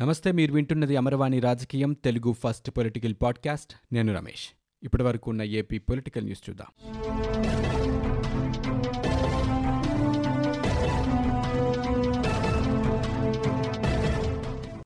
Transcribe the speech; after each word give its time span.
నమస్తే 0.00 0.32
మీరు 0.32 0.52
వింటున్నది 0.52 0.96
అమరవాణి 0.96 1.40
రాజకీయం 1.40 1.92
తెలుగు 1.92 2.32
ఫస్ట్ 2.32 2.70
పొలిటికల్ 2.70 3.14
పాడ్కాస్ట్. 3.22 3.94
నేను 3.94 4.14
రమేష్. 4.14 4.48
ఇప్పటి 4.82 5.02
వరకు 5.02 5.30
ఉన్న 5.30 5.42
ఏపీ 5.42 5.78
పొలిటికల్ 5.78 6.24
న్యూస్ 6.24 6.50
చూద్దాం. 6.50 6.66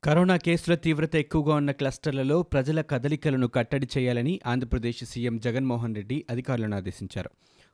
కరోనా 0.05 0.37
కేసుల 0.37 0.75
తీవ్రత 0.75 1.17
ఎక్కువగా 1.17 1.55
ఉన్న 1.55 1.71
క్లస్టర్లలో 1.71 2.43
ప్రజల 2.43 2.81
కదలికలను 2.81 3.49
కట్టడి 3.49 3.89
చేయాలని 3.99 4.41
ఆంధ్రప్రదేశ్ 4.47 5.05
సీఎం 5.05 5.39
జగన్మోహన్ 5.39 5.95
రెడ్డి 5.95 6.25
అధికారులను 6.31 6.77
ఆదేశించారు. 6.77 7.31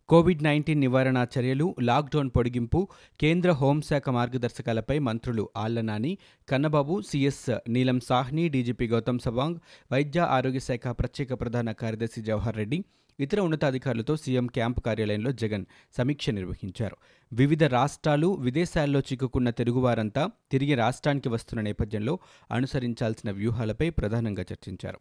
కోవిడ్ 0.08 0.42
నైన్టీన్ 0.42 0.80
నివారణ 0.80 1.26
చర్యలు 1.34 1.76
లాక్డౌన్ 1.80 2.28
పొడిగింపు 2.30 2.88
కేంద్ర 3.20 3.50
హోంశాఖ 3.52 4.08
మార్గదర్శకాలపై 4.08 4.98
మంత్రులు 4.98 5.44
ఆళ్ళనాని 5.56 6.18
కన్నబాబు 6.48 7.00
సిఎస్ 7.00 7.50
నీలం 7.68 8.00
సాహ్ని 8.00 8.48
డీజీపీ 8.48 8.88
గౌతమ్ 8.88 9.18
సవాంగ్ 9.18 9.58
వైద్య 9.92 10.20
ఆరోగ్య 10.20 10.58
శాఖ 10.58 10.86
ప్రత్యేక 10.88 11.40
ప్రధాన 11.40 11.72
కార్యదర్శి 11.72 12.22
జవహర్ 12.22 12.56
రెడ్డి 12.56 12.84
ఇతర 13.18 13.40
ఉన్నతాధికారులతో 13.40 14.16
సీఎం 14.16 14.46
క్యాంపు 14.46 14.80
కార్యాలయంలో 14.80 15.32
జగన్ 15.32 15.64
సమీక్ష 15.96 16.30
నిర్వహించారు. 16.30 16.96
వివిధ 17.32 17.64
రాష్ట్రాలు 17.64 18.28
విదేశాల్లో 18.46 19.00
చిక్కుకున్న 19.00 19.50
తెలుగువారంతా 19.50 20.30
తిరిగి 20.50 20.74
రాష్ట్రానికి 20.74 21.28
వస్తున్న 21.28 21.62
నేపథ్యంలో 21.62 22.18
అనుసరించాల్సిన 22.52 23.30
వ్యూహాలపై 23.30 23.90
ప్రధానంగా 23.90 24.44
చర్చించారు. 24.52 25.00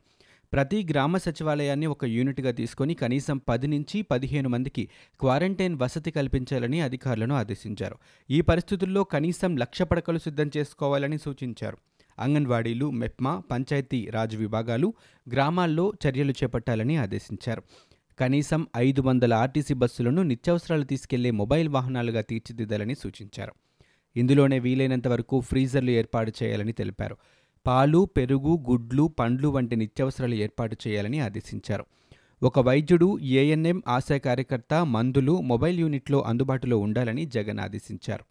ప్రతి 0.55 0.87
గ్రామ 0.89 1.17
సచివాలయాన్ని 1.17 1.85
ఒక 1.85 2.05
యూనిట్గా 2.05 2.51
తీసుకొని 2.51 2.93
కనీసం 2.93 3.37
పది 3.37 3.67
నుంచి 3.67 4.01
పదిహేను 4.01 4.49
మందికి 4.49 4.89
క్వారంటైన్ 5.19 5.79
వసతి 5.81 6.11
కల్పించాలని 6.11 6.81
అధికారులను 6.81 7.35
ఆదేశించారు. 7.35 7.95
ఈ 8.29 8.41
పరిస్థితుల్లో 8.41 9.03
కనీసం 9.03 9.57
లక్ష 9.57 9.81
పడకలు 9.81 10.17
సిద్ధం 10.17 10.51
చేసుకోవాలని 10.57 11.17
సూచించారు. 11.17 11.77
అంగన్వాడీలు 12.19 12.91
మెప్మా 12.91 13.41
పంచాయతీ 13.51 14.09
రాజ్ 14.09 14.35
విభాగాలు 14.35 14.93
గ్రామాల్లో 15.31 15.93
చర్యలు 16.07 16.31
చేపట్టాలని 16.31 16.97
ఆదేశించారు. 16.97 17.63
కనీసం 18.19 18.67
ఐదు 18.77 19.01
వందల 19.01 19.33
ఆర్టీసీ 19.33 19.73
బస్సులను 19.73 20.23
నిత్యావసరాలు 20.23 20.83
తీసుకెళ్ళే 20.83 21.31
మొబైల్ 21.31 21.69
వాహనాలుగా 21.69 22.21
తీర్చిదిద్దాలని 22.21 22.95
సూచించారు. 22.95 23.51
ఇందులోనే 24.15 24.59
వీలైనంత 24.59 25.07
వరకు 25.07 25.39
ఫ్రీజర్లు 25.39 25.91
ఏర్పాటు 25.91 26.31
చేయాలని 26.43 26.71
తెలిపారు. 26.71 27.17
పాలు 27.67 28.09
పెరుగు 28.17 28.65
గుడ్లు 28.69 29.11
పండ్లు 29.19 29.47
వంటి 29.47 29.75
నిత్యావసరాలు 29.75 30.35
ఏర్పాటు 30.35 30.77
చేయాలని 30.87 31.19
ఆదేశించారు. 31.19 31.85
ఒక 32.43 32.59
వైద్యుడు 32.59 33.19
ఏఎన్ఎం 33.19 33.83
ఆశా 33.87 34.17
కార్యకర్త 34.17 34.85
మందులు 34.85 35.41
మొబైల్ 35.41 35.79
యూనిట్లో 35.79 36.21
అందుబాటులో 36.21 36.77
ఉండాలని 36.77 37.25
జగన్ 37.25 37.59
ఆదేశించారు. 37.59 38.23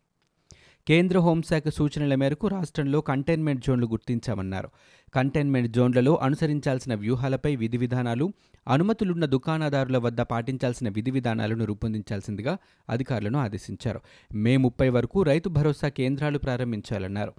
కేంద్ర 0.88 1.18
హోంశాఖ 1.18 1.62
సూచనల 1.68 2.14
మేరకు 2.14 2.48
రాష్ట్రంలో 2.48 3.00
కంటైన్మెంట్ 3.00 3.64
జోన్లు 3.66 3.86
గుర్తించామన్నారు. 3.86 4.68
కంటైన్మెంట్ 5.14 5.72
జోన్లలో 5.72 6.16
అనుసరించాల్సిన 6.16 6.94
వ్యూహాలపై 6.94 7.56
విధి 7.56 7.76
విధానాలు 7.76 8.32
అనుమతులున్న 8.68 9.24
దుకాణదారుల 9.24 9.98
వద్ద 9.98 10.20
పాటించాల్సిన 10.20 10.88
విధి 10.88 11.10
విధానాలను 11.10 11.64
రూపొందించాల్సిందిగా 11.64 12.58
అధికారులను 12.90 13.38
ఆదేశించారు. 13.38 14.00
మే 14.34 14.56
ముప్పై 14.56 14.88
వరకు 14.88 15.22
రైతు 15.22 15.48
భరోసా 15.48 15.88
కేంద్రాలు 15.88 16.38
ప్రారంభించాలన్నారు. 16.38 17.32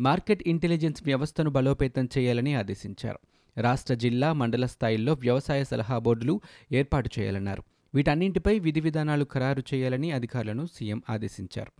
మార్కెట్ 0.00 0.42
ఇంటెలిజెన్స్ 0.46 1.02
వ్యవస్థను 1.04 1.50
బలోపేతం 1.50 2.08
చేయాలని 2.18 2.54
ఆదేశించారు. 2.54 3.18
రాష్ట్ర 3.60 3.94
జిల్లా 3.94 4.32
మండల 4.32 4.66
స్థాయిల్లో 4.66 5.12
వ్యవసాయ 5.12 5.64
సలహా 5.64 5.98
బోర్డులు 5.98 6.40
ఏర్పాటు 6.72 7.10
చేయాలన్నారు. 7.18 7.62
వీటన్నింటిపై 7.94 8.58
విధి 8.58 8.80
విధానాలు 8.80 9.24
ఖరారు 9.24 9.62
చేయాలని 9.74 10.10
అధికారులను 10.10 10.66
సీఎం 10.66 11.02
ఆదేశించారు. 11.10 11.72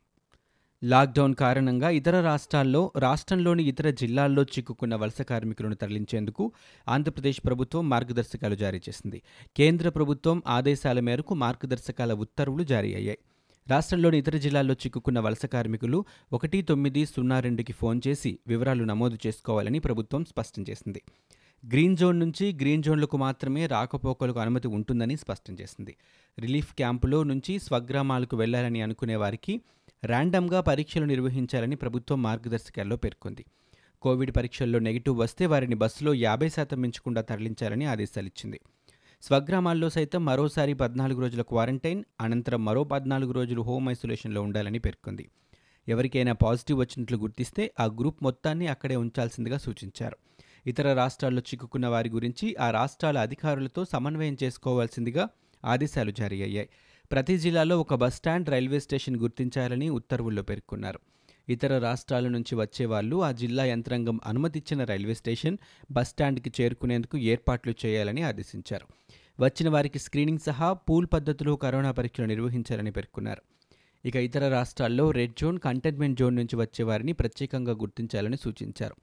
లాక్డౌన్ 0.85 1.35
కారణంగా 1.35 1.91
ఇతర 1.91 2.21
రాష్ట్రాల్లో 2.21 2.93
రాష్ట్రంలోని 2.99 3.65
ఇతర 3.65 3.91
జిల్లాల్లో 3.91 4.43
చిక్కుకున్న 4.43 4.95
వలస 4.95 5.23
కార్మికులను 5.23 5.75
తరలించేందుకు 5.75 6.53
ఆంధ్రప్రదేశ్ 6.89 7.41
ప్రభుత్వం 7.45 7.89
మార్గదర్శకాలు 7.89 8.55
జారీ 8.55 8.79
చేసింది. 8.79 9.23
కేంద్ర 9.57 9.89
ప్రభుత్వం 9.89 10.43
ఆదేశాల 10.47 11.01
మేరకు 11.01 11.35
మార్గదర్శకాల 11.35 12.13
ఉత్తర్వులు 12.13 12.63
జారీ 12.65 12.95
అయ్యాయి. 12.95 13.19
రాష్ట్రంలోని 13.71 14.19
ఇతర 14.19 14.37
జిల్లాల్లో 14.37 14.75
చిక్కుకున్న 14.75 15.21
వలస 15.21 15.47
కార్మికులు 15.47 16.05
ఒకటి 16.33 16.63
తొమ్మిది 16.63 17.07
సున్నా 17.07 17.41
రెండుకి 17.41 17.73
ఫోన్ 17.73 18.01
చేసి 18.07 18.39
వివరాలు 18.47 18.85
నమోదు 18.85 19.19
చేసుకోవాలని 19.27 19.79
ప్రభుత్వం 19.79 20.25
స్పష్టం 20.25 20.65
చేసింది. 20.71 21.03
గ్రీన్ 21.69 21.97
జోన్ 21.97 22.21
నుంచి 22.21 22.53
గ్రీన్ 22.53 22.83
జోన్లకు 22.83 23.17
మాత్రమే 23.17 23.67
రాకపోకలకు 23.67 24.39
అనుమతి 24.39 24.69
ఉంటుందని 24.69 25.17
స్పష్టం 25.17 25.57
చేసింది. 25.61 25.97
రిలీఫ్ 26.39 26.75
క్యాంపులో 26.75 27.23
నుంచి 27.23 27.59
స్వగ్రామాలకు 27.59 28.37
వెళ్ళాలని 28.37 28.83
అనుకునే 28.83 29.17
వారికి 29.17 29.61
ర్యాండమ్గా 30.05 30.61
పరీక్షలు 30.61 31.05
నిర్వహించాలని 31.05 31.77
ప్రభుత్వం 31.77 32.23
మార్గదర్శకాల్లో 32.23 32.97
పేర్కొంది. 32.97 33.45
కోవిడ్ 34.03 34.31
పరీక్షల్లో 34.37 34.79
నెగిటివ్ 34.79 35.19
వస్తే 35.19 35.47
వారిని 35.47 35.75
బస్సులో 35.75 36.15
యాభై 36.15 36.49
శాతం 36.49 36.81
మించకుండా 36.81 37.21
తరలించాలని 37.21 37.85
ఆదేశాలిచ్చింది. 37.85 38.61
స్వగ్రామాల్లో 39.23 39.91
సైతం 39.91 40.25
మరోసారి 40.25 40.75
పద్నాలుగు 40.75 41.21
రోజుల 41.21 41.43
క్వారంటైన్ 41.43 42.05
అనంతరం 42.21 42.65
మరో 42.65 42.85
పద్నాలుగు 42.85 43.33
రోజులు 43.33 43.63
హోమ్ 43.63 43.89
ఐసోలేషన్లో 43.89 44.43
ఉండాలని 44.43 44.79
పేర్కొంది. 44.79 45.31
ఎవరికైనా 45.89 46.33
పాజిటివ్ 46.33 46.79
వచ్చినట్లు 46.79 47.17
గుర్తిస్తే 47.17 47.75
ఆ 47.81 47.85
గ్రూప్ 47.85 48.23
మొత్తాన్ని 48.23 48.67
అక్కడే 48.67 48.97
ఉంచాల్సిందిగా 48.97 49.59
సూచించారు. 49.59 50.17
ఇతర 50.67 50.93
రాష్ట్రాల్లో 50.93 51.41
చిక్కుకున్న 51.41 51.87
వారి 51.87 52.11
గురించి 52.11 52.57
ఆ 52.57 52.71
రాష్ట్రాల 52.71 53.19
అధికారులతో 53.19 53.85
సమన్వయం 53.85 54.37
చేసుకోవాల్సిందిగా 54.43 55.29
ఆదేశాలు 55.65 56.11
జారీ 56.11 56.43
అయ్యాయి. 56.43 56.69
ప్రతి 57.13 57.39
జిల్లాలో 57.39 57.81
ఒక 57.81 57.95
బస్టాండ్ 57.95 58.49
రైల్వే 58.49 58.81
స్టేషన్ 58.81 59.17
గుర్తించాలని 59.17 59.91
ఉత్తర్వుల్లో 59.91 60.43
పేర్కొన్నారు. 60.43 61.01
ఇతర 61.49 61.79
రాష్ట్రాల 61.79 62.29
నుంచి 62.29 62.55
వచ్చే 62.55 62.87
వాళ్ళు 62.87 63.23
ఆ 63.23 63.33
జిల్లా 63.33 63.65
యంత్రాంగం 63.65 64.21
అనుమతిచ్చిన 64.27 64.85
రైల్వే 64.85 65.15
స్టేషన్ 65.15 65.57
బస్టాండ్కి 65.91 66.53
చేరుకునేందుకు 66.61 67.19
ఏర్పాట్లు 67.19 67.75
చేయాలని 67.87 68.23
ఆదేశించారు. 68.23 68.87
వచ్చిన 69.41 69.69
వారికి 69.69 69.99
స్క్రీనింగ్ 69.99 70.39
సహా 70.39 70.73
పూల్ 70.73 71.07
పద్ధతిలో 71.13 71.57
కరోనా 71.57 71.91
పరీక్షలు 71.91 72.27
నిర్వహించాలని 72.27 72.91
పేర్కొన్నారు. 72.91 73.43
ఇక 74.05 74.17
ఇతర 74.17 74.49
రాష్ట్రాల్లో 74.49 75.11
రెడ్ 75.11 75.33
జోన్ 75.41 75.59
కంటైన్మెంట్ 75.59 76.19
జోన్ 76.19 76.37
నుంచి 76.37 76.57
వచ్చే 76.57 76.85
వారిని 76.85 77.13
ప్రత్యేకంగా 77.13 77.73
గుర్తించాలని 77.73 78.37
సూచించారు. 78.37 78.97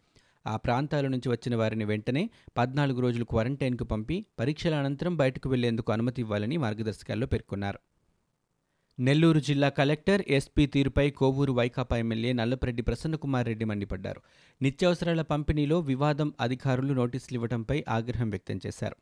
ఆ 0.47 0.57
ప్రాంతాల 0.57 1.07
నుంచి 1.07 1.29
వచ్చిన 1.29 1.55
వారిని 1.55 1.85
వెంటనే 1.85 2.29
పద్నాలుగు 2.57 2.99
రోజులు 3.01 3.25
క్వారంటైన్కు 3.25 3.83
పంపి 3.83 4.25
పరీక్షల 4.39 4.75
అనంతరం 4.75 5.17
బయటకు 5.17 5.49
వెళ్ళేందుకు 5.49 5.91
అనుమతి 5.91 6.22
ఇవ్వాలని 6.22 6.57
మార్గదర్శకాల్లో 6.57 7.27
పేర్కొన్నారు. 7.27 7.79
నెల్లూరు 8.99 9.39
జిల్లా 9.39 9.69
కలెక్టర్ 9.69 10.22
ఎస్పీ 10.27 10.66
తీరుపై 10.66 11.09
కోవూరు 11.09 11.53
వైకాపా 11.53 11.97
ఎమ్మెల్యే 11.97 12.33
నల్లపరెడ్డి 12.33 12.81
ప్రసన్నకుమార్ 12.81 13.47
రెడ్డి 13.47 13.66
మండిపడ్డారు. 13.66 14.22
నిత్యావసరాల 14.61 15.22
పంపిణీలో 15.22 15.79
వివాదం 15.79 16.33
అధికారులు 16.41 16.93
నోటీసులు 16.93 17.33
ఇవ్వడంపై 17.33 17.85
ఆగ్రహం 17.89 18.29
వ్యక్తం 18.29 18.59
చేశారు. 18.67 18.95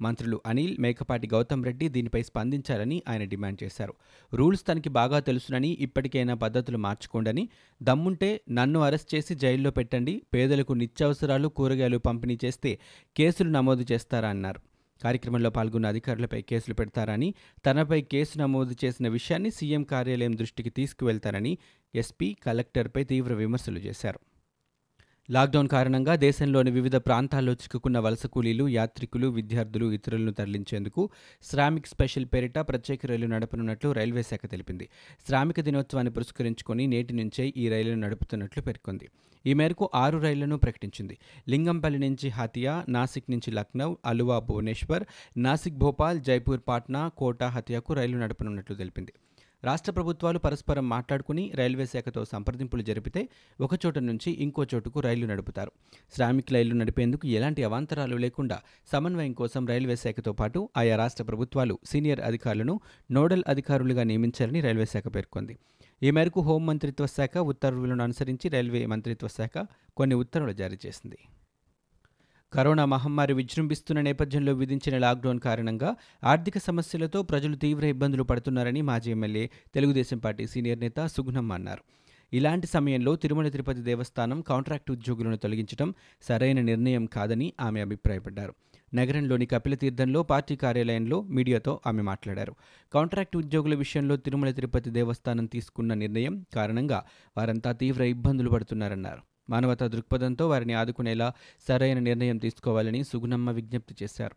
మంత్రులు 0.00 0.40
అనిల్ 0.46 0.76
మేకపాటి 0.78 1.26
గౌతమ్ 1.26 1.64
రెడ్డి 1.64 1.88
దీనిపై 1.88 2.22
స్పందించాలని 2.22 3.02
ఆయన 3.08 3.24
డిమాండ్ 3.24 3.64
చేశారు. 3.64 3.94
రూల్స్ 4.34 4.66
తనకి 4.68 4.88
బాగా 4.88 5.18
తెలుసునని 5.18 5.68
ఇప్పటికైనా 5.68 6.34
పద్ధతులు 6.34 6.78
మార్చుకోండని 6.78 7.48
దమ్ముంటే 7.82 8.40
నన్ను 8.50 8.80
అరెస్ట్ 8.80 9.14
చేసి 9.14 9.34
జైల్లో 9.34 9.70
పెట్టండి 9.70 10.22
పేదలకు 10.34 10.72
నిత్యావసరాలు 10.72 11.48
కూరగాయలు 11.48 11.98
పంపిణీ 11.98 12.38
చేస్తే 12.44 12.78
కేసులు 13.16 13.48
నమోదు 13.48 13.86
చేస్తారా 13.92 14.28
అన్నారు. 14.28 14.60
కార్యక్రమంలో 15.02 15.50
పాల్గొన్న 15.50 15.86
అధికారులపై 15.86 16.42
కేసులు 16.42 16.74
పెడతారని 16.74 17.34
తనపై 17.66 18.02
కేసు 18.02 18.38
నమోదు 18.38 18.74
చేసిన 18.84 19.08
విషయాన్ని 19.08 19.50
సీఎం 19.50 19.82
కార్యాలయం 19.82 20.36
దృష్టికి 20.36 20.70
తీసుకువెళ్తారని 20.70 21.58
ఎస్పీ 21.94 22.36
కలెక్టర్పై 22.46 23.04
తీవ్ర 23.04 23.34
విమర్శలు 23.34 23.78
చేశారు. 23.78 24.20
లాక్డౌన్ 25.30 25.68
కారణంగా 25.68 26.16
దేశంలోని 26.16 26.70
వివిధ 26.70 26.96
ప్రాంతాల్లో 26.96 27.52
చిక్కుకున్న 27.52 27.98
వలస 27.98 28.26
కూలీలు 28.26 28.68
యాత్రికులు 28.68 29.26
విద్యార్థులు 29.26 29.92
ఇతరులను 29.92 30.32
తరలించేందుకు 30.32 31.10
శ్రామిక్ 31.42 31.86
స్పెషల్ 31.86 32.26
పేరిట 32.34 32.58
ప్రత్యేక 32.58 33.06
రైలు 33.06 33.26
నడపనున్నట్లు 33.26 33.92
రైల్వే 33.92 34.22
శాఖ 34.22 34.40
తెలిపింది. 34.50 34.88
శ్రామిక 35.26 35.60
దినోత్సవాన్ని 35.60 36.12
పురస్కరించుకొని 36.12 36.86
నేటి 36.86 37.14
నుంచే 37.14 37.52
ఈ 37.56 37.68
రైళ్ళను 37.68 38.00
నడుపుతున్నట్లు 38.00 38.62
పేర్కొంది. 38.62 39.08
ఈ 39.46 39.54
మేరకు 39.54 39.90
ఆరు 39.94 40.18
రైళ్ళను 40.18 40.56
ప్రకటించింది. 40.56 41.18
లింగంపల్లి 41.48 41.98
నుంచి 41.98 42.28
హతియా 42.28 42.84
నాసిక్ 42.88 43.30
నుంచి 43.30 43.50
లక్నౌ 43.50 43.94
అలువా 44.06 44.38
భువనేశ్వర్ 44.38 45.04
నాసిక్ 45.36 45.76
భోపాల్ 45.76 46.20
జైపూర్ 46.20 46.60
పాట్నా 46.68 47.08
కోటా 47.08 47.48
హతియాకు 47.48 47.92
రైలు 47.94 48.16
నడపనున్నట్లు 48.16 48.76
తెలిపింది. 48.76 49.12
రాష్ట్ర 49.64 49.92
ప్రభుత్వాలు 49.92 50.38
పరస్పరం 50.38 50.88
మాట్లాడుకుని 50.88 51.52
రైల్వే 51.54 51.86
శాఖతో 51.86 52.24
సంప్రదింపులు 52.24 52.82
జరిపితే 52.82 53.28
ఒకచోట 53.60 53.98
నుంచి 53.98 54.32
ఇంకో 54.32 54.66
చోటుకు 54.74 55.00
రైళ్ళు 55.00 55.26
నడుపుతారు. 55.26 55.72
శ్రామిక్ 56.14 56.52
రైళ్ళు 56.52 56.74
నడిపేందుకు 56.74 57.26
ఎలాంటి 57.26 57.64
అవాంతరాలు 57.64 58.16
లేకుండా 58.16 58.60
సమన్వయం 58.92 59.32
కోసం 59.32 59.66
రైల్వే 59.66 59.96
శాఖతో 59.96 60.32
పాటు 60.32 60.68
ఆయా 60.76 60.96
రాష్ట్ర 60.96 61.24
ప్రభుత్వాలు 61.24 61.78
సీనియర్ 61.84 62.20
అధికారులను 62.20 62.80
నోడల్ 63.10 63.44
అధికారులుగా 63.48 64.02
నియమించారని 64.02 64.60
రైల్వే 64.60 64.84
శాఖ 64.84 65.08
పేర్కొంది. 65.08 65.58
ఈ 66.02 66.10
మేరకు 66.10 66.40
హోం 66.40 66.66
మంత్రిత్వ 66.66 67.06
శాఖ 67.06 67.38
ఉత్తర్వులను 67.38 68.04
అనుసరించి 68.04 68.48
రైల్వే 68.48 68.86
మంత్రిత్వ 68.86 69.28
శాఖ 69.28 69.66
కొన్ని 69.96 70.14
ఉత్తర్వులు 70.14 70.52
జారీ 70.52 70.78
చేసింది. 70.86 71.18
కరోనా 72.56 72.84
మహమ్మారి 72.84 73.34
విజృంభిస్తున్న 73.34 74.00
నేపథ్యంలో 74.00 74.52
విధించిన 74.52 74.98
లాక్డౌన్ 74.98 75.40
కారణంగా 75.40 75.96
ఆర్థిక 76.24 76.58
సమస్యలతో 76.58 77.22
ప్రజలు 77.22 77.56
తీవ్ర 77.56 77.86
ఇబ్బందులు 77.86 78.22
పడుతున్నారని 78.22 78.82
మాజీ 78.82 79.10
ఎమ్మెల్యే 79.10 79.50
తెలుగుదేశం 79.74 80.18
పార్టీ 80.18 80.46
సీనియర్ 80.46 80.80
నేత 80.80 81.06
సుగుణమ్మ 81.06 81.52
అన్నారు. 81.52 81.82
ఇలాంటి 82.32 82.66
సమయంలో 82.66 83.16
తిరుమల 83.16 83.48
తిరుపతి 83.48 83.80
దేవస్థానం 83.80 84.40
కాంట్రాక్ట్ 84.40 84.90
ఉద్యోగులను 84.90 85.36
తొలగించడం 85.36 85.94
సరైన 86.22 86.60
నిర్ణయం 86.60 87.06
కాదని 87.06 87.52
ఆమె 87.60 87.80
అభిప్రాయపడ్డారు. 87.80 88.54
నగరంలోని 88.94 89.46
కపిలతీర్థంలో 89.46 90.22
పార్టీ 90.22 90.56
కార్యాలయంలో 90.56 91.22
మీడియాతో 91.22 91.80
ఆమె 91.86 92.02
మాట్లాడారు. 92.02 92.56
కాంట్రాక్ట్ 92.92 93.36
ఉద్యోగుల 93.36 93.74
విషయంలో 93.74 94.16
తిరుమల 94.16 94.50
తిరుపతి 94.50 94.90
దేవస్థానం 94.90 95.46
తీసుకున్న 95.46 95.94
నిర్ణయం 95.94 96.46
కారణంగా 96.54 97.04
వారంతా 97.36 97.72
తీవ్ర 97.72 98.02
ఇబ్బందులు 98.02 98.50
పడుతున్నారన్నారు. 98.50 99.35
మానవతా 99.50 99.86
దృక్పథంతో 99.86 100.48
వారిని 100.48 100.72
ఆదుకునేలా 100.72 101.32
సరైన 101.68 101.98
నిర్ణయం 101.98 102.38
తీసుకోవాలని 102.38 103.04
సుగుణమ్మ 103.04 103.50
విజ్ఞప్తి 103.50 103.94
చేశారు. 104.02 104.36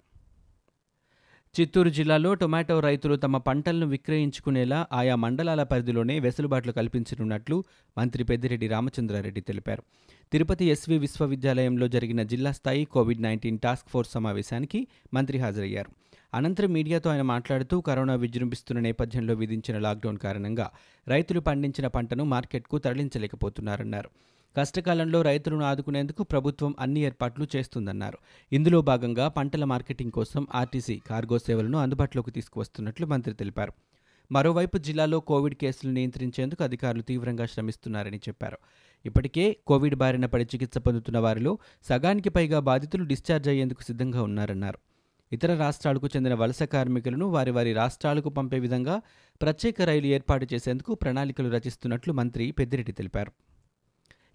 చిత్తూరు 1.62 1.90
జిల్లాలో 1.90 2.34
టొమాటో 2.34 2.80
రైతులు 2.80 3.16
తమ 3.16 3.38
పంటలను 3.38 3.88
విక్రయించుకునేలా 3.88 4.88
ఆయా 4.94 5.16
మండలాల 5.16 5.64
పరిధిలోనే 5.64 6.20
వెసులుబాట్లు 6.20 6.72
కల్పించనున్నట్లు 6.72 7.64
మంత్రి 7.98 8.24
పెద్దిరెడ్డి 8.24 8.68
రామచంద్రారెడ్డి 8.68 9.42
తెలిపారు. 9.42 9.84
తిరుపతి 10.32 10.66
ఎస్వి 10.66 10.98
విశ్వవిద్యాలయంలో 10.98 11.88
జరిగిన 11.88 12.24
జిల్లా 12.24 12.52
స్థాయి 12.52 12.86
కోవిడ్ 12.86 13.22
నైన్టీన్ 13.22 13.60
టాస్క్ 13.60 13.90
ఫోర్స్ 13.90 14.12
సమావేశానికి 14.12 14.88
మంత్రి 15.14 15.38
హాజరయ్యారు. 15.38 15.92
అనంతరం 16.34 16.70
మీడియాతో 16.70 17.10
ఆయన 17.10 17.22
మాట్లాడుతూ 17.22 17.82
కరోనా 17.82 18.16
విజృంభిస్తున్న 18.16 18.82
నేపథ్యంలో 18.82 19.34
విధించిన 19.34 19.80
లాక్డౌన్ 19.80 20.18
కారణంగా 20.18 20.72
రైతులు 21.08 21.40
పండించిన 21.40 21.88
పంటను 21.88 22.24
మార్కెట్కు 22.24 22.78
తరలించలేకపోతున్నారన్నారు. 22.78 24.10
కష్టకాలంలో 24.58 25.22
రైతులను 25.22 25.66
ఆదుకునేందుకు 25.66 26.24
ప్రభుత్వం 26.24 26.76
అన్ని 26.80 27.00
ఏర్పాట్లు 27.00 27.48
చేస్తుందన్నారు. 27.56 28.18
ఇందులో 28.52 28.82
భాగంగా 28.82 29.28
పంటల 29.28 29.64
మార్కెటింగ్ 29.64 30.12
కోసం 30.12 30.48
ఆర్టీసీ 30.56 31.02
కార్గో 31.10 31.38
సేవలను 31.38 31.78
అందుబాటులోకి 31.78 32.32
తీసుకువస్తున్నట్లు 32.32 33.06
మంత్రి 33.06 33.34
తెలిపారు. 33.34 33.74
మరోవైపు 34.32 34.78
జిల్లాలో 34.78 35.20
కోవిడ్ 35.20 35.56
కేసులు 35.56 35.92
నియంత్రించేందుకు 35.92 36.64
అధికారులు 36.64 37.02
తీవ్రంగా 37.02 37.46
శ్రమిస్తున్నారని 37.46 38.18
చెప్పారు. 38.18 38.58
ఇప్పటికే 39.06 39.58
కోవిడ్ 39.68 39.96
బారిన 39.96 40.26
పడి 40.26 40.44
చికిత్స 40.44 40.78
పొందుతున్న 40.78 41.20
వారిలో 41.20 41.58
సగానికి 41.84 42.30
పైగా 42.30 42.60
బాధితులు 42.60 43.04
డిశ్చార్జ్ 43.04 43.50
అయ్యేందుకు 43.50 43.84
సిద్ధంగా 43.84 44.24
ఉన్నారన్నారు. 44.24 44.78
ఇతర 45.32 45.56
రాష్ట్రాలకు 45.56 46.08
చెందిన 46.08 46.34
వలస 46.34 46.64
కార్మికులను 46.64 47.26
వారి 47.26 47.52
వారి 47.52 47.74
రాష్ట్రాలకు 47.74 48.30
పంపే 48.30 48.60
విధంగా 48.60 49.02
ప్రత్యేక 49.42 49.82
రైలు 49.82 50.06
ఏర్పాటు 50.06 50.48
చేసేందుకు 50.54 50.94
ప్రణాళికలు 50.94 51.50
రచిస్తున్నట్లు 51.50 52.14
మంత్రి 52.14 52.52
పెద్దిరెడ్డి 52.52 52.92
తెలిపారు. 52.92 53.32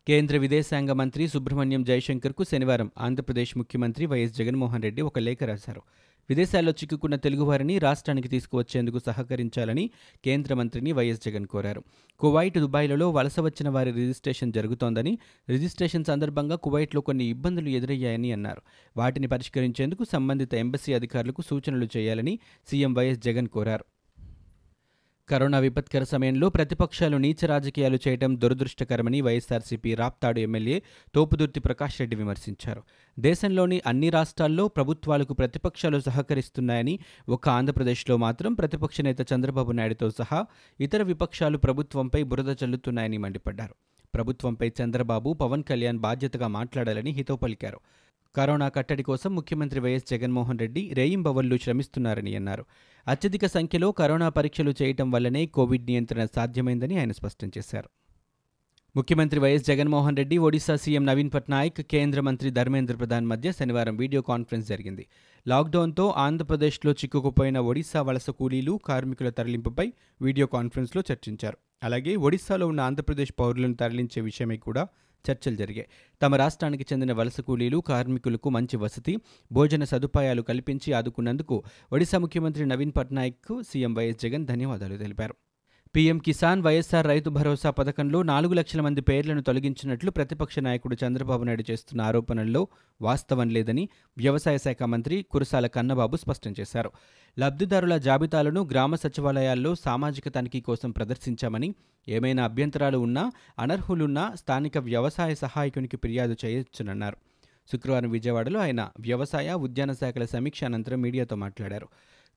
కేంద్ర 0.07 0.37
విదేశాంగ 0.37 0.93
మంత్రి 0.93 1.29
సుబ్రహ్మణ్యం 1.29 1.85
జయశంకర్కు 1.85 2.45
శనివారం 2.45 2.91
ఆంధ్రప్రదేశ్ 2.99 3.57
ముఖ్యమంత్రి 3.57 4.07
వైఎస్ 4.07 4.35
జగన్మోహన్ 4.39 4.83
రెడ్డి 4.83 5.03
ఒక 5.03 5.19
లేఖ 5.19 5.43
రాశారు. 5.43 5.83
విదేశాల్లో 6.29 6.73
చిక్కుకున్న 6.73 7.17
తెలుగువారిని 7.17 7.79
రాష్ట్రానికి 7.79 8.29
తీసుకువచ్చేందుకు 8.29 8.99
సహకరించాలని 8.99 9.91
కేంద్ర 10.25 10.55
మంత్రిని 10.55 10.93
వైఎస్ 10.93 11.25
జగన్ 11.27 11.47
కోరారు. 11.47 11.83
కువైట్ 12.21 12.59
దుబాయ్లలో 12.59 13.11
వలస 13.11 13.41
వచ్చిన 13.41 13.69
వారి 13.69 13.91
రిజిస్ట్రేషన్ 13.91 14.53
జరుగుతోందని 14.53 15.19
రిజిస్ట్రేషన్ 15.51 16.05
సందర్భంగా 16.05 16.57
కువైట్లో 16.57 17.01
కొన్ని 17.01 17.25
ఇబ్బందులు 17.29 17.69
ఎదురయ్యాయని 17.69 18.33
అన్నారు. 18.33 18.63
వాటిని 18.97 19.27
పరిష్కరించేందుకు 19.27 20.05
సంబంధిత 20.05 20.55
ఎంబసీ 20.55 20.93
అధికారులకు 20.93 21.43
సూచనలు 21.43 21.89
చేయాలని 21.97 22.37
సీఎం 22.71 22.95
వైఎస్ 22.95 23.19
జగన్ 23.19 23.49
కోరారు. 23.49 23.87
కరోనా 25.29 25.59
విపత్కర 25.59 26.05
సమయంలో 26.05 26.49
ప్రతిపక్షాలు 26.49 27.17
నీచ 27.17 27.47
రాజకీయాలు 27.47 27.99
చేయడం 28.09 28.41
దురదృష్టకరమని 28.41 29.21
వైఎస్ఆర్సీపీ 29.21 29.95
రాప్తాడు 29.95 30.41
ఎమ్మెల్యే 30.41 30.83
తోపుదుర్తి 31.15 31.61
ప్రకాష్ 31.61 32.01
రెడ్డి 32.01 32.17
విమర్శించారు. 32.17 32.83
దేశంలోని 33.19 33.81
అన్ని 33.87 34.11
రాష్ట్రాల్లో 34.11 34.69
ప్రభుత్వాలకు 34.69 35.35
ప్రతిపక్షాలు 35.35 36.01
సహకరిస్తున్నాయని 36.01 36.99
ఒక్క 37.29 37.49
ఆంధ్రప్రదేశ్లో 37.49 38.17
మాత్రం 38.17 38.55
ప్రతిపక్ష 38.55 39.01
నేత 39.01 39.33
చంద్రబాబు 39.33 39.73
నాయుడుతో 39.73 40.11
సహా 40.11 40.47
ఇతర 40.81 41.03
విపక్షాలు 41.03 41.59
ప్రభుత్వంపై 41.59 42.23
బురద 42.23 42.57
చల్లుతున్నాయని 42.65 43.19
మండిపడ్డారు. 43.19 43.75
ప్రభుత్వంపై 44.15 44.73
చంద్రబాబు 44.85 45.33
పవన్ 45.33 45.63
కళ్యాణ్ 45.63 45.99
బాధ్యతగా 45.99 46.49
మాట్లాడాలని 46.49 47.11
హితవు 47.11 47.37
పలికారు. 47.37 47.81
కరోనా 48.37 48.69
కట్టడి 48.69 49.03
కోసం 49.03 49.35
ముఖ్యమంత్రి 49.35 49.81
వైఎస్ 49.81 50.05
జగన్మోహన్ 50.11 50.59
రెడ్డి 50.59 50.91
రేయింబవళ్ళు 50.95 51.57
శ్రమిస్తున్నారని 51.57 52.37
అన్నారు. 52.37 52.65
అత్యధిక 53.09 53.47
సంఖ్యలో 53.47 53.93
కరోనా 53.93 54.29
పరీక్షలు 54.29 54.75
చేయటం 54.83 55.11
వల్లనే 55.11 55.47
కోవిడ్ 55.47 55.87
నియంత్రణ 55.87 56.27
సాధ్యమైందని 56.35 56.99
ఆయన 56.99 57.13
స్పష్టం 57.13 57.51
చేశారు. 57.59 57.89
ముఖ్యమంత్రి 58.97 59.41
వైఎస్ 59.41 59.67
జగన్మోహన్ 59.67 60.17
రెడ్డి 60.17 60.39
ఒడిశా 60.39 60.77
సీఎం 60.77 61.07
నవీన్ 61.07 61.31
పట్నాయక్ 61.35 61.81
కేంద్ర 61.81 62.21
మంత్రి 62.21 62.51
ధర్మేంద్ర 62.51 62.97
ప్రధాన్ 62.97 63.27
మధ్య 63.27 63.53
శనివారం 63.53 63.97
వీడియో 63.97 64.23
కాన్ఫరెన్స్ 64.23 64.69
జరిగింది. 64.69 65.07
లాక్డౌన్తో 65.49 66.15
ఆంధ్రప్రదేశ్లో 66.17 66.93
చిక్కుకుపోయిన 66.93 67.59
ఒడిశా 67.59 68.03
వలస 68.03 68.31
కూలీలు 68.31 68.81
కార్మికుల 68.87 69.29
తరలింపుపై 69.29 69.93
వీడియో 70.23 70.47
కాన్ఫరెన్స్లో 70.47 71.03
చర్చించారు. 71.13 71.59
అలాగే 71.83 72.17
ఒడిశాలో 72.17 72.67
ఉన్న 72.67 72.81
ఆంధ్రప్రదేశ్ 72.81 73.33
పౌరులను 73.41 73.75
తరలించే 73.75 74.23
విషయమై 74.23 74.57
కూడా 74.57 74.89
చర్చలు 75.31 75.57
జరిగాయి. 75.57 75.89
తమ 76.23 76.35
రాష్ట్రానికి 76.35 76.87
చెందిన 76.93 77.13
వలస 77.13 77.41
కూలీలు 77.41 77.81
కార్మికులకు 77.81 78.51
మంచి 78.51 78.77
వసతి 78.77 79.17
భోజన 79.53 79.85
సదుపాయాలు 79.85 80.43
కల్పించి 80.43 80.93
ఆదుకున్నందుకు 80.93 81.65
ఒడిశా 81.93 82.19
ముఖ్యమంత్రి 82.19 82.67
నవీన్ 82.67 82.93
పట్నాయక్కు 82.97 83.63
సీఎం 83.63 83.95
వైఎస్ 83.95 84.21
జగన్ 84.21 84.47
ధన్యవాదాలు 84.47 84.97
తెలిపారు. 84.97 85.37
పీఎం 85.97 86.19
కిసాన్ 86.19 86.63
వైఎస్ఆర్ 86.63 87.07
రైతు 87.07 87.31
భరోసా 87.31 87.71
పథకంలో 87.71 88.23
నాలుగు 88.23 88.55
లక్షల 88.55 88.81
మంది 88.81 89.01
పేర్లను 89.01 89.43
తొలగించినట్లు 89.43 90.11
ప్రతిపక్ష 90.11 90.59
నాయకుడు 90.59 90.97
చంద్రబాబు 91.07 91.45
నాయుడు 91.45 91.65
చేస్తున్న 91.71 92.03
ఆరోపణల్లో 92.03 92.69
వాస్తవం 93.01 93.49
లేదని 93.49 93.89
వ్యవసాయ 94.19 94.59
శాఖ 94.59 94.83
మంత్రి 94.83 95.23
కురసాల 95.31 95.67
కన్నబాబు 95.67 96.17
స్పష్టం 96.17 96.55
చేశారు. 96.61 96.91
లబ్ధిదారుల 97.39 97.97
జాబితాలను 97.97 98.63
గ్రామ 98.71 98.95
సచివాలయాల్లో 98.95 99.75
సామాజిక 99.75 100.29
తనిఖీ 100.29 100.61
కోసం 100.61 100.91
ప్రదర్శించామని 100.91 101.75
ఏమైనా 102.09 102.45
అభ్యంతరాలు 102.45 102.99
ఉన్నా 102.99 103.33
అనర్హులున్నా 103.59 104.35
స్థానిక 104.35 104.79
వ్యవసాయ 104.79 105.35
సహాయకునికి 105.35 105.97
ఫిర్యాదు 105.97 106.37
చేయొచ్చునన్నారు. 106.45 107.17
శుక్రవారం 107.73 108.11
విజయవాడలో 108.11 108.61
ఆయన 108.61 108.91
వ్యవసాయ 109.01 109.53
ఉద్యాన 109.53 109.93
శాఖల 109.93 110.25
సమీక్ష 110.25 110.65
అనంతరం 110.65 111.01
మీడియాతో 111.01 111.37
మాట్లాడారు. 111.37 111.89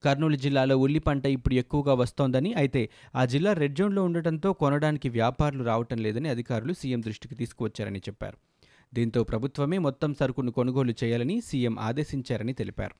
కర్నూలు 0.03 0.35
జిల్లాలో 0.35 0.77
ఉల్లి 0.77 0.99
పంట 0.99 1.25
ఇప్పుడు 1.25 1.55
ఎక్కువగా 1.55 1.93
వస్తోందని 1.93 2.53
అయితే 2.53 2.89
ఆ 3.15 3.25
జిల్లా 3.25 3.53
రెడ్ 3.53 3.75
జోన్లో 3.75 4.03
ఉండటంతో 4.03 4.53
కొనడానికి 4.53 5.09
వ్యాపారులు 5.09 5.63
రావటం 5.63 5.97
లేదని 5.97 6.29
అధికారులు 6.29 6.73
సీఎం 6.73 7.01
దృష్టికి 7.01 7.35
తీసుకువచ్చారని 7.35 7.99
చెప్పారు. 7.99 8.37
దీంతో 8.93 9.23
ప్రభుత్వమే 9.23 9.77
మొత్తం 9.77 10.13
సరుకును 10.13 10.51
కొనుగోలు 10.51 10.93
చేయాలని 11.03 11.41
సీఎం 11.41 11.79
ఆదేశించారని 11.79 12.53
తెలిపారు. 12.53 12.95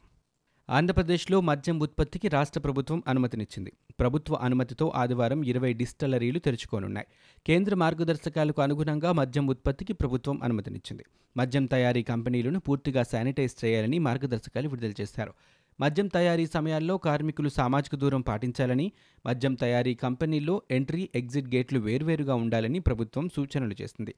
ఆంధ్రప్రదేశ్లో 0.69 1.41
మద్యం 1.41 1.79
ఉత్పత్తికి 1.79 2.27
రాష్ట్ర 2.27 2.59
ప్రభుత్వం 2.59 3.03
అనుమతినిచ్చింది. 3.07 3.71
ప్రభుత్వ 3.99 4.35
అనుమతితో 4.35 4.91
ఆదివారం 4.95 5.43
ఇరవై 5.43 5.73
డిస్టలరీలు 5.73 6.39
తెరుచుకోనున్నాయి. 6.39 7.07
కేంద్ర 7.47 7.75
మార్గదర్శకాలకు 7.75 8.61
అనుగుణంగా 8.61 9.11
మద్యం 9.11 9.47
ఉత్పత్తికి 9.47 9.93
ప్రభుత్వం 9.93 10.43
అనుమతినిచ్చింది. 10.43 11.05
మద్యం 11.37 11.65
తయారీ 11.65 12.03
కంపెనీలను 12.03 12.59
పూర్తిగా 12.59 13.03
శానిటైజ్ 13.03 13.65
చేయాలని 13.65 13.99
మార్గదర్శకాలు 13.99 14.69
విడుదల 14.69 14.93
చేశారు. 15.01 15.33
మద్యం 15.79 16.07
తయారీ 16.07 16.45
సమయాల్లో 16.45 16.97
కార్మికులు 16.97 17.49
సామాజిక 17.49 17.95
దూరం 17.95 18.21
పాటించాలని 18.21 18.91
మద్యం 19.25 19.53
తయారీ 19.53 19.93
కంపెనీల్లో 19.95 20.61
ఎంట్రీ 20.71 21.09
ఎగ్జిట్ 21.15 21.55
గేట్లు 21.55 21.79
వేర్వేరుగా 21.79 22.35
ఉండాలని 22.35 22.79
ప్రభుత్వం 22.79 23.29
సూచనలు 23.29 23.75
చేసింది. 23.81 24.15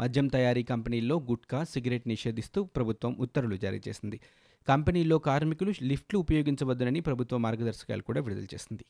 మద్యం 0.00 0.28
తయారీ 0.28 0.62
కంపెనీల్లో 0.62 1.16
గుట్కా 1.20 1.64
సిగరెట్ 1.64 2.08
నిషేధిస్తూ 2.08 2.64
ప్రభుత్వం 2.64 3.16
ఉత్తర్వులు 3.20 3.56
జారీ 3.56 3.80
చేసింది. 3.88 4.20
కంపెనీల్లో 4.68 5.18
కార్మికులు 5.18 5.74
లిఫ్ట్లు 5.82 6.18
ఉపయోగించవద్దనని 6.18 7.00
ప్రభుత్వ 7.00 7.36
మార్గదర్శకాలు 7.36 8.02
కూడా 8.02 8.20
విడుదల 8.20 8.44
చేసింది. 8.44 8.84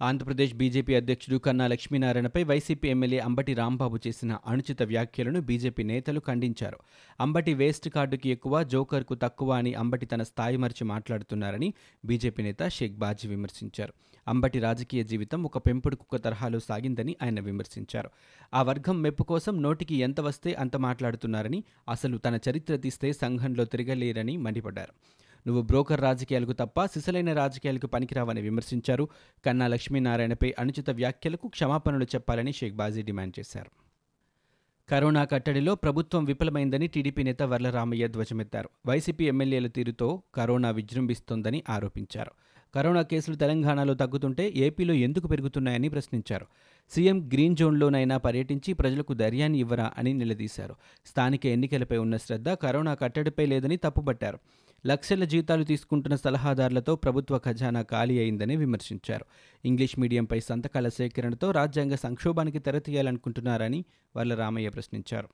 ఆంధ్రప్రదేశ్ 0.00 0.54
బీజేపీ 0.54 0.94
అధ్యక్షుడు 0.94 1.36
కన్నా 1.36 1.66
లక్ష్మీనారాయణపై 1.66 2.44
వైసీపీ 2.44 2.88
ఎమ్మెల్యే 2.88 3.18
అంబటి 3.18 3.54
రాంబాబు 3.54 3.98
చేసిన 4.06 4.38
అనుచిత 4.46 4.82
వ్యాఖ్యలను 4.82 5.40
బీజేపీ 5.40 5.82
నేతలు 5.82 6.20
ఖండించారు. 6.20 6.78
అంబటి 7.20 7.54
వేస్ట్ 7.54 7.88
కార్డుకి 7.88 8.28
ఎక్కువ 8.28 8.62
జోకర్కు 8.62 9.14
తక్కువ 9.14 9.52
అని 9.52 9.74
అంబటి 9.74 10.06
తన 10.06 10.22
స్థాయి 10.22 10.56
మరిచి 10.56 10.84
మాట్లాడుతున్నారని 10.84 11.74
బీజేపీ 12.04 12.42
నేత 12.42 12.68
షేక్ 12.68 12.92
బాజీ 12.92 13.28
విమర్శించారు. 13.28 13.92
అంబటి 14.28 14.58
రాజకీయ 14.58 15.04
జీవితం 15.04 15.42
ఒక 15.42 15.58
పెంపుడు 15.58 15.96
కుక్క 15.96 16.16
తరహాలో 16.16 16.58
సాగిందని 16.58 17.16
ఆయన 17.22 17.40
విమర్శించారు. 17.40 18.10
ఆ 18.54 18.62
వర్గం 18.62 19.02
మెప్పు 19.02 19.22
కోసం 19.22 19.62
నోటికి 19.62 19.94
ఎంత 19.94 20.20
వస్తే 20.20 20.52
అంత 20.54 20.76
మాట్లాడుతున్నారని 20.76 21.64
అసలు 21.88 22.18
తన 22.18 22.38
చరిత్ర 22.50 22.76
తీస్తే 22.76 23.12
సంఘంలో 23.12 23.64
తిరగలేరని 23.64 24.36
మండిపడ్డారు. 24.36 24.94
నువ్వు 25.46 25.62
బ్రోకర్ 25.62 26.00
రాజకీయాలకు 26.00 26.52
తప్ప 26.52 26.84
సిసలైన 26.84 27.32
రాజకీయాలకు 27.32 27.86
పనికిరావని 27.86 28.40
విమర్శించారు. 28.40 29.08
కన్నా 29.46 29.66
లక్ష్మీనారాయణపై 29.66 30.54
అనుచిత 30.58 30.90
వ్యాఖ్యలకు 30.90 31.48
క్షమాపణలు 31.48 32.04
చెప్పాలని 32.04 32.52
షేక్ 32.52 32.74
బాజీ 32.74 33.02
డిమాండ్ 33.02 33.38
చేశారు. 33.38 33.70
కరోనా 34.90 35.24
కట్టడిలో 35.24 35.74
ప్రభుత్వం 35.74 36.24
విఫలమైందని 36.24 36.86
టీడీపీ 36.86 37.22
నేత 37.22 37.42
వర్లరామయ్య 37.42 38.08
ధ్వజమెత్తారు. 38.08 38.68
వైసీపీ 38.86 39.24
ఎమ్మెల్యేల 39.24 39.66
తీరుతో 39.66 40.22
కరోనా 40.34 40.70
విజృంభిస్తోందని 40.70 41.62
ఆరోపించారు. 41.68 42.30
కరోనా 42.74 43.02
కేసులు 43.02 43.36
తెలంగాణలో 43.36 43.94
తగ్గుతుంటే 43.94 44.52
ఏపీలో 44.56 44.94
ఎందుకు 44.94 45.28
పెరుగుతున్నాయని 45.28 45.88
ప్రశ్నించారు. 45.88 46.46
సీఎం 46.90 47.28
గ్రీన్ 47.32 47.56
జోన్లోనైనా 47.56 48.16
పర్యటించి 48.16 48.72
ప్రజలకు 48.72 49.14
ధైర్యాన్ని 49.14 49.58
ఇవ్వరా 49.58 49.92
అని 49.98 50.14
నిలదీశారు. 50.14 50.74
స్థానిక 51.06 51.46
ఎన్నికలపై 51.46 51.96
ఉన్న 51.96 52.16
శ్రద్ధ 52.16 52.48
కరోనా 52.48 52.94
కట్టడిపై 52.94 53.46
లేదని 53.46 53.76
తప్పుపట్టారు 53.76 54.38
లక్షల 54.86 55.24
జీతాలు 55.24 55.64
తీసుకుంటున్న 55.64 56.16
సలహాదారులతో 56.16 56.96
ప్రభుత్వ 56.96 57.38
ఖజానా 57.38 57.82
ఖాళీ 57.82 58.18
అయిందని 58.18 58.56
విమర్శించారు. 58.56 59.24
ఇంగ్లీష్ 59.64 59.98
మీడియంపై 59.98 60.40
సంతకాల 60.40 60.88
సేకరణతో 60.88 61.50
రాజ్యాంగ 61.50 61.94
సంక్షోభానికి 61.94 62.58
తెరతీయాలనుకుంటున్నారని 62.58 63.84
వాళ్ళ 64.16 64.34
రామయ్య 64.34 64.68
ప్రశ్నించారు. 64.68 65.28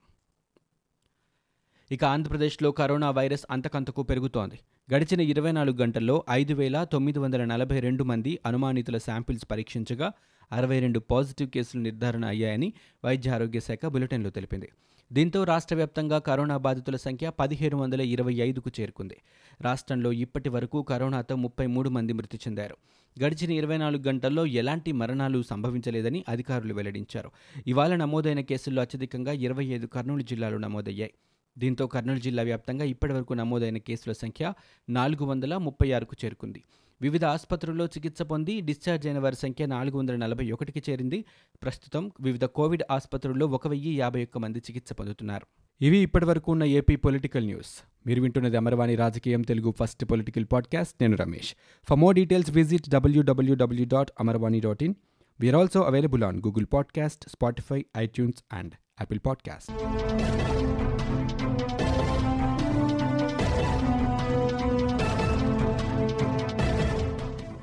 ఇక 1.91 2.03
ఆంధ్రప్రదేశ్లో 2.03 2.71
కరోనా 2.71 3.11
వైరస్ 3.11 3.45
అంతకంతకు 3.51 4.03
పెరుగుతోంది. 4.03 4.59
గడిచిన 4.95 5.19
ఇరవై 5.19 5.51
నాలుగు 5.51 5.77
గంటల్లో 5.77 6.25
ఐదు 6.29 6.53
వేల 6.53 6.83
తొమ్మిది 6.83 7.19
వందల 7.19 7.45
నలభై 7.45 7.79
రెండు 7.79 8.03
మంది 8.03 8.39
అనుమానితుల 8.45 8.97
శాంపిల్స్ 8.97 9.45
పరీక్షించగా 9.51 10.11
అరవై 10.51 10.79
రెండు 10.79 10.99
పాజిటివ్ 10.99 11.49
కేసులు 11.49 11.81
నిర్ధారణ 11.81 12.25
అయ్యాయని 12.25 12.73
వైద్య 13.05 13.29
ఆరోగ్య 13.29 13.59
శాఖ 13.59 13.85
బులెటిన్లో 13.85 14.29
తెలిపింది. 14.29 14.69
దీంతో 15.13 15.43
రాష్ట్ర 15.43 15.75
వ్యాప్తంగా 15.75 16.19
కరోనా 16.19 16.57
బాధితుల 16.57 16.95
సంఖ్య 16.95 17.29
పదిహేను 17.29 17.77
వందల 17.77 18.01
ఇరవై 18.01 18.33
ఐదుకు 18.33 18.71
చేరుకుంది. 18.79 19.17
రాష్ట్రంలో 19.61 20.11
ఇప్పటి 20.11 20.49
వరకు 20.49 20.81
కరోనాతో 20.81 21.35
ముప్పై 21.35 21.67
మూడు 21.67 21.89
మంది 21.89 22.13
మృతి 22.13 22.37
చెందారు. 22.37 22.77
గడిచిన 23.23 23.51
ఇరవై 23.51 23.77
నాలుగు 23.77 24.03
గంటల్లో 24.07 24.45
ఎలాంటి 24.45 24.91
మరణాలు 24.91 25.43
సంభవించలేదని 25.43 26.25
అధికారులు 26.29 26.73
వెల్లడించారు. 26.73 27.31
ఇవాళ 27.67 27.95
నమోదైన 27.95 28.39
కేసుల్లో 28.39 28.81
అత్యధికంగా 28.81 29.31
ఇరవై 29.31 29.65
ఐదు 29.65 29.85
కర్నూలు 29.85 30.21
జిల్లాలో 30.21 30.57
నమోదయ్యాయి. 30.57 31.13
దీంతో 31.57 31.87
కర్నూలు 31.87 32.19
జిల్లా 32.19 32.43
వ్యాప్తంగా 32.43 32.85
ఇప్పటివరకు 32.85 33.33
నమోదైన 33.33 33.77
కేసుల 33.77 34.11
సంఖ్య 34.11 34.53
నాలుగు 34.89 35.25
వందల 35.25 35.57
ముప్పై 35.57 35.91
ఆరుకు 35.91 36.15
చేరుకుంది. 36.25 36.63
వివిధ 37.01 37.25
ఆసుపత్రుల్లో 37.25 37.85
చికిత్స 37.85 38.21
పొంది 38.21 38.61
డిశ్చార్జ్ 38.61 39.07
అయిన 39.07 39.19
వారి 39.19 39.35
సంఖ్య 39.35 39.65
నాలుగు 39.65 39.97
వందల 39.97 40.15
నలభై 40.15 40.51
ఒకటికి 40.51 40.91
చేరింది. 40.91 41.25
ప్రస్తుతం 41.63 42.11
వివిధ 42.21 42.45
కోవిడ్ 42.45 42.83
ఆసుపత్రుల్లో 42.91 43.47
ఒక 43.47 43.67
వెయ్యి 43.67 43.97
యాభై 43.97 44.23
ఒక్క 44.23 44.37
మంది 44.37 44.59
చికిత్స 44.59 44.93
పొందుతున్నారు. 44.93 45.47
ఇవి 45.81 45.97
ఇప్పటివరకు 45.97 46.51
ఉన్న 46.51 46.63
ఏపీ 46.63 46.95
పొలిటికల్ 46.95 47.45
న్యూస్. 47.45 47.83
మీరు 48.07 48.21
వింటున్నది 48.21 48.57
అమరవాణి 48.57 48.95
రాజకీయం 48.95 49.41
తెలుగు 49.41 49.73
ఫస్ట్ 49.79 50.05
పొలిటికల్ 50.05 50.45
పాడ్కాస్ట్. 50.51 50.95
నేను 51.01 51.17
Ramesh. 51.17 51.55
For 51.89 51.99
more 51.99 52.15
details 52.15 52.51
visit 52.51 52.89
WWW 52.89 53.85
dot 53.85 54.11
Amarvani 54.19 54.59
dot 54.59 54.83
in 54.83 54.93
we're 55.39 55.55
also 55.55 55.81
available 55.81 56.23
on 56.23 56.37
Google 56.37 56.65
podcast 56.73 57.29
Spotify 57.29 57.85
iTunes 57.97 58.43
and 58.53 58.73
Apple 58.73 59.19
podcast 59.25 59.71